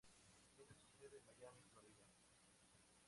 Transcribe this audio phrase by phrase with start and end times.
[0.55, 2.01] Tiene su sede en Miami, Florida.